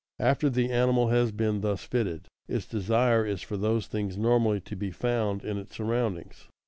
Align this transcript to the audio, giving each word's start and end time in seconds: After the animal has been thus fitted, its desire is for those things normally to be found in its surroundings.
After 0.17 0.49
the 0.49 0.71
animal 0.71 1.09
has 1.09 1.31
been 1.31 1.61
thus 1.61 1.83
fitted, 1.83 2.27
its 2.47 2.65
desire 2.65 3.23
is 3.23 3.43
for 3.43 3.55
those 3.55 3.85
things 3.85 4.17
normally 4.17 4.59
to 4.61 4.75
be 4.75 4.89
found 4.89 5.43
in 5.45 5.59
its 5.59 5.75
surroundings. 5.75 6.47